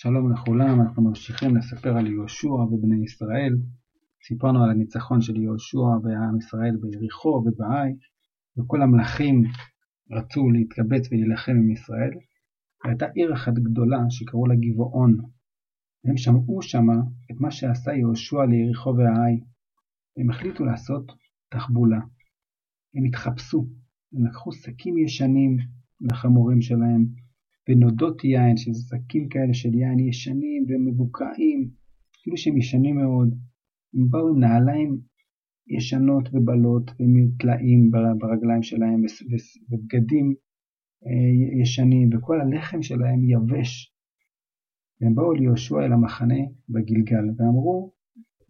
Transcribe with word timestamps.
שלום 0.00 0.32
לכולם, 0.32 0.80
אנחנו 0.80 1.02
ממשיכים 1.02 1.56
לספר 1.56 1.96
על 1.96 2.06
יהושע 2.06 2.48
ובני 2.48 3.04
ישראל. 3.04 3.54
סיפרנו 4.26 4.64
על 4.64 4.70
הניצחון 4.70 5.20
של 5.20 5.36
יהושע 5.36 5.78
ועם 6.02 6.38
ישראל 6.38 6.76
ביריחו 6.80 7.28
ובעי, 7.28 7.92
וכל 8.58 8.82
המלכים 8.82 9.42
רצו 10.10 10.50
להתקבץ 10.50 11.12
ולהילחם 11.12 11.52
עם 11.52 11.70
ישראל. 11.70 12.10
והייתה 12.84 13.06
עיר 13.14 13.34
אחת 13.34 13.52
גדולה 13.54 13.98
שקראו 14.10 14.46
לה 14.46 14.54
גבעון. 14.54 15.16
הם 16.04 16.16
שמעו 16.16 16.62
שמה 16.62 16.96
את 17.30 17.40
מה 17.40 17.50
שעשה 17.50 17.92
יהושע 17.92 18.44
ליריחו 18.50 18.90
והעי. 18.96 19.40
הם 20.16 20.30
החליטו 20.30 20.64
לעשות 20.64 21.12
תחבולה. 21.48 22.00
הם 22.94 23.04
התחפשו, 23.04 23.66
הם 24.12 24.26
לקחו 24.26 24.52
שקים 24.52 24.98
ישנים 24.98 25.56
לחמורים 26.00 26.60
שלהם, 26.60 27.27
ונודות 27.68 28.24
יין, 28.24 28.56
שזה 28.56 28.82
שקים 28.88 29.28
כאלה 29.28 29.54
של 29.54 29.74
יין 29.74 29.98
ישנים 29.98 30.64
ומבוקעים, 30.68 31.70
אפילו 32.20 32.36
שהם 32.36 32.56
ישנים 32.56 32.96
מאוד. 32.96 33.34
הם 33.94 34.10
באו 34.10 34.28
עם 34.28 34.40
נעליים 34.40 34.98
ישנות 35.68 36.28
ובלות 36.32 36.90
ועם 36.90 37.28
טלאים 37.38 37.90
ברגליים 38.18 38.62
שלהם 38.62 39.02
ובגדים 39.70 40.34
אה, 41.06 41.62
ישנים, 41.62 42.10
וכל 42.12 42.40
הלחם 42.40 42.82
שלהם 42.82 43.24
יבש. 43.24 43.94
והם 45.00 45.14
באו 45.14 45.32
ליהושע 45.32 45.84
אל 45.84 45.92
המחנה 45.92 46.42
בגלגל, 46.68 47.24
ואמרו 47.36 47.92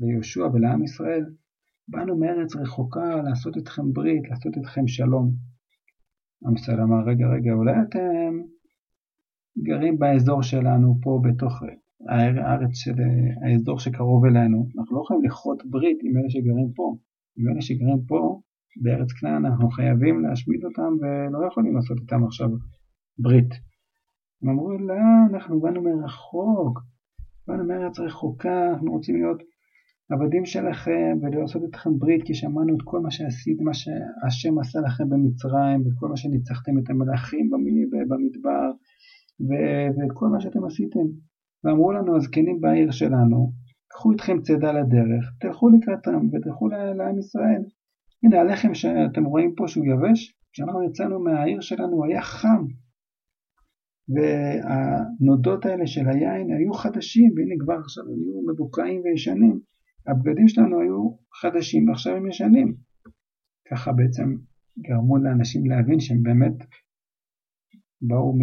ליהושע 0.01 0.47
ולעם 0.53 0.85
ישראל, 0.85 1.25
באנו 1.89 2.19
מארץ 2.19 2.57
רחוקה 2.57 3.23
לעשות 3.23 3.59
אתכם 3.59 3.93
ברית, 3.93 4.29
לעשות 4.31 4.59
אתכם 4.59 4.87
שלום. 4.87 5.33
ישראל 6.55 6.81
אמר, 6.81 7.05
רגע, 7.07 7.27
רגע, 7.27 7.53
אולי 7.53 7.73
אתם 7.89 8.39
גרים 9.59 9.99
באזור 9.99 10.43
שלנו 10.43 10.99
פה 11.03 11.21
בתוך 11.25 11.63
הארץ 12.09 12.71
של 12.73 12.95
האזור 13.43 13.79
שקרוב 13.79 14.25
אלינו, 14.25 14.69
אנחנו 14.79 14.97
לא 14.97 15.03
יכולים 15.03 15.25
לכרות 15.25 15.63
ברית 15.67 15.99
עם 16.03 16.17
אלה 16.17 16.31
שגרים 16.31 16.73
פה. 16.75 16.97
עם 17.39 17.49
אלה 17.49 17.61
שגרים 17.61 17.99
פה 18.07 18.41
בארץ 18.83 19.13
כנען 19.13 19.47
אנחנו 19.47 19.71
חייבים 19.71 20.21
להשמיד 20.21 20.65
אותם 20.65 20.93
ולא 21.01 21.47
יכולים 21.47 21.77
לעשות 21.77 21.99
איתם 22.01 22.25
עכשיו 22.25 22.49
ברית. 23.19 23.51
הם 24.43 24.49
אמרו 24.49 24.73
לא, 24.73 24.95
אנחנו 25.31 25.61
באנו 25.61 25.83
מרחוק, 25.83 26.81
באנו 27.47 27.65
מארץ 27.65 27.99
רחוקה, 27.99 28.71
אנחנו 28.71 28.93
רוצים 28.93 29.17
להיות 29.17 29.43
עבדים 30.11 30.45
שלכם 30.45 31.19
ולעשות 31.23 31.63
איתכם 31.63 31.99
ברית 31.99 32.23
כי 32.25 32.35
שמענו 32.35 32.77
את 32.77 32.83
כל 32.85 33.01
מה 33.01 33.11
שעשיתם, 33.11 33.65
מה 33.65 33.75
שהשם 33.75 34.59
עשה 34.59 34.81
לכם 34.81 35.09
במצרים 35.09 35.81
ואת 35.85 35.93
כל 35.99 36.09
מה 36.09 36.17
שניצחתם 36.17 36.79
את 36.79 36.91
המלאכים 36.91 37.51
במדבר 38.09 38.71
ואת 39.41 40.11
כל 40.15 40.27
מה 40.27 40.41
שאתם 40.41 40.65
עשיתם. 40.65 41.07
ואמרו 41.65 41.93
לנו 41.93 42.17
הזקנים 42.17 42.61
בעיר 42.61 42.91
שלנו, 42.91 43.53
קחו 43.89 44.13
איתכם 44.13 44.41
צידה 44.41 44.73
לדרך, 44.73 45.33
תלכו 45.41 45.69
לקראתם 45.69 46.27
ותלכו 46.33 46.69
לעם 46.69 47.19
ישראל. 47.19 47.63
הנה 48.23 48.41
הלחם 48.41 48.75
שאתם 48.75 49.25
רואים 49.25 49.55
פה 49.57 49.69
שהוא 49.69 49.87
יבש, 49.87 50.35
כשאנחנו 50.53 50.83
יצאנו 50.83 51.21
מהעיר 51.21 51.61
שלנו 51.61 52.05
היה 52.05 52.23
חם. 52.23 52.65
והנודות 54.09 55.67
האלה 55.67 55.87
של 55.87 56.09
היין 56.09 56.53
היו 56.53 56.73
חדשים, 56.73 57.33
והנה 57.37 57.55
כבר 57.61 57.79
עכשיו 57.79 58.05
הם 58.05 58.11
היו 58.11 58.53
מבוקעים 58.53 59.01
וישנים. 59.05 59.61
הבגדים 60.07 60.49
שלנו 60.49 60.81
היו 60.81 61.11
חדשים 61.41 61.89
ועכשיו 61.89 62.17
הם 62.17 62.27
ישנים. 62.27 62.75
ככה 63.71 63.93
בעצם 63.93 64.35
גרמו 64.79 65.19
לאנשים 65.19 65.67
להבין 65.67 66.01
שהם 66.01 66.23
באמת 66.23 66.55
באו 68.03 68.35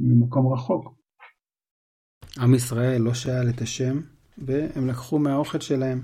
ממקום 0.00 0.52
רחוק. 0.52 0.94
עם 2.38 2.54
ישראל 2.54 3.02
לא 3.02 3.14
שאל 3.14 3.48
את 3.48 3.60
השם, 3.60 4.00
והם 4.38 4.88
לקחו 4.88 5.18
מהאוכל 5.18 5.60
שלהם. 5.60 6.00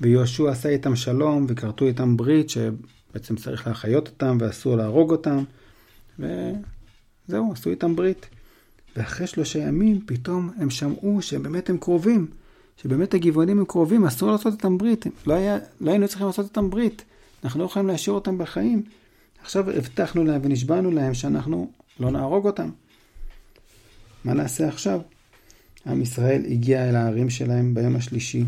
ויהושע 0.00 0.50
עשה 0.50 0.68
איתם 0.68 0.96
שלום, 0.96 1.46
וכרתו 1.48 1.86
איתם 1.86 2.16
ברית, 2.16 2.50
שבעצם 2.50 3.36
צריך 3.36 3.66
להחיות 3.66 4.08
אותם, 4.08 4.38
ואסור 4.40 4.76
להרוג 4.76 5.10
אותם, 5.10 5.44
וזהו, 6.18 7.52
עשו 7.52 7.70
איתם 7.70 7.96
ברית. 7.96 8.28
ואחרי 8.96 9.26
שלושה 9.26 9.58
ימים, 9.58 10.00
פתאום 10.06 10.50
הם 10.56 10.70
שמעו 10.70 11.22
שבאמת 11.22 11.70
הם 11.70 11.78
קרובים, 11.78 12.26
שבאמת 12.76 13.14
הגבעונים 13.14 13.58
הם 13.58 13.64
קרובים, 13.64 14.04
אסור 14.04 14.30
לעשות 14.30 14.52
איתם 14.52 14.78
ברית. 14.78 15.06
לא, 15.26 15.34
היה, 15.34 15.58
לא 15.80 15.90
היינו 15.90 16.08
צריכים 16.08 16.26
לעשות 16.26 16.44
איתם 16.44 16.70
ברית. 16.70 17.04
אנחנו 17.44 17.60
לא 17.60 17.64
יכולים 17.64 17.88
להשאיר 17.88 18.14
אותם 18.14 18.38
בחיים. 18.38 18.82
עכשיו 19.42 19.70
הבטחנו 19.70 20.24
להם 20.24 20.40
ונשבענו 20.44 20.90
להם 20.90 21.14
שאנחנו 21.14 21.70
לא 22.00 22.10
נהרוג 22.10 22.46
אותם. 22.46 22.70
מה 24.24 24.34
נעשה 24.34 24.68
עכשיו? 24.68 25.00
עם 25.86 26.02
ישראל 26.02 26.42
הגיע 26.46 26.88
אל 26.88 26.96
הערים 26.96 27.30
שלהם 27.30 27.74
ביום 27.74 27.96
השלישי, 27.96 28.44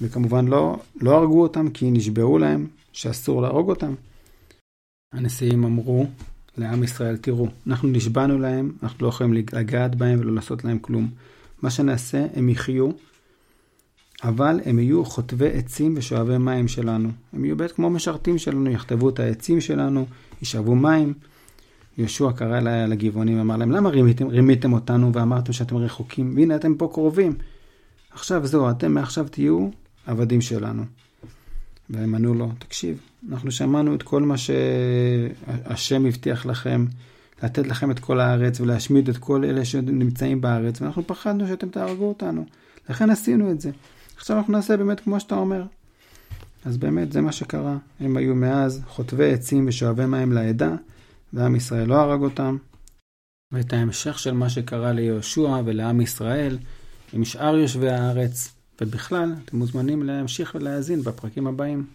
וכמובן 0.00 0.48
לא, 0.48 0.76
לא 1.00 1.16
הרגו 1.16 1.42
אותם 1.42 1.70
כי 1.70 1.90
נשבעו 1.90 2.38
להם 2.38 2.66
שאסור 2.92 3.42
להרוג 3.42 3.68
אותם. 3.68 3.94
הנשיאים 5.12 5.64
אמרו 5.64 6.06
לעם 6.58 6.82
ישראל, 6.82 7.16
תראו, 7.16 7.48
אנחנו 7.66 7.88
נשבענו 7.88 8.38
להם, 8.38 8.72
אנחנו 8.82 9.06
לא 9.06 9.08
יכולים 9.08 9.32
לגעת 9.32 9.94
בהם 9.94 10.20
ולא 10.20 10.34
לעשות 10.34 10.64
להם 10.64 10.78
כלום. 10.78 11.10
מה 11.62 11.70
שנעשה, 11.70 12.26
הם 12.34 12.48
יחיו, 12.48 12.90
אבל 14.24 14.60
הם 14.64 14.78
יהיו 14.78 15.04
חוטבי 15.04 15.48
עצים 15.52 15.94
ושואבי 15.96 16.38
מים 16.38 16.68
שלנו. 16.68 17.08
הם 17.32 17.44
יהיו 17.44 17.56
בית 17.56 17.72
כמו 17.72 17.90
משרתים 17.90 18.38
שלנו, 18.38 18.70
יכתבו 18.70 19.08
את 19.08 19.20
העצים 19.20 19.60
שלנו, 19.60 20.06
ישאבו 20.42 20.74
מים. 20.74 21.14
יהושע 21.98 22.32
קרא 22.32 22.60
לגבעונים 22.60 23.38
ואמר 23.38 23.56
להם, 23.56 23.70
למה 23.70 23.88
רימיתם, 23.88 24.28
רימיתם 24.28 24.72
אותנו 24.72 25.12
ואמרתם 25.12 25.52
שאתם 25.52 25.76
רחוקים? 25.76 26.32
והנה 26.36 26.56
אתם 26.56 26.74
פה 26.74 26.90
קרובים. 26.92 27.34
עכשיו 28.10 28.46
זהו, 28.46 28.70
אתם 28.70 28.92
מעכשיו 28.92 29.26
תהיו 29.28 29.68
עבדים 30.06 30.40
שלנו. 30.40 30.84
והם 31.90 32.14
ענו 32.14 32.34
לו, 32.34 32.50
תקשיב, 32.58 33.00
אנחנו 33.30 33.50
שמענו 33.50 33.94
את 33.94 34.02
כל 34.02 34.22
מה 34.22 34.34
שהשם 34.38 36.06
הבטיח 36.06 36.46
לכם, 36.46 36.86
לתת 37.42 37.66
לכם 37.66 37.90
את 37.90 37.98
כל 37.98 38.20
הארץ 38.20 38.60
ולהשמיד 38.60 39.08
את 39.08 39.16
כל 39.16 39.44
אלה 39.44 39.64
שנמצאים 39.64 40.40
בארץ, 40.40 40.80
ואנחנו 40.80 41.06
פחדנו 41.06 41.46
שאתם 41.46 41.68
תהרגו 41.68 42.04
אותנו. 42.04 42.44
לכן 42.88 43.10
עשינו 43.10 43.50
את 43.50 43.60
זה. 43.60 43.70
עכשיו 44.16 44.36
אנחנו 44.36 44.52
נעשה 44.52 44.76
באמת 44.76 45.00
כמו 45.00 45.20
שאתה 45.20 45.34
אומר. 45.34 45.64
אז 46.64 46.76
באמת 46.76 47.12
זה 47.12 47.20
מה 47.20 47.32
שקרה. 47.32 47.76
הם 48.00 48.16
היו 48.16 48.34
מאז 48.34 48.82
חוטבי 48.88 49.32
עצים 49.32 49.64
ושואבי 49.68 50.06
מים 50.06 50.32
לעדה, 50.32 50.74
ועם 51.34 51.56
ישראל 51.56 51.88
לא 51.88 51.94
הרג 51.94 52.22
אותם. 52.22 52.56
ואת 53.52 53.72
ההמשך 53.72 54.18
של 54.18 54.32
מה 54.32 54.50
שקרה 54.50 54.92
ליהושע 54.92 55.60
ולעם 55.64 56.00
ישראל 56.00 56.58
עם 57.12 57.24
שאר 57.24 57.56
יושבי 57.56 57.90
הארץ, 57.90 58.54
ובכלל, 58.80 59.34
אתם 59.44 59.56
מוזמנים 59.56 60.02
להמשיך 60.02 60.54
ולהאזין 60.54 61.02
בפרקים 61.02 61.46
הבאים. 61.46 61.86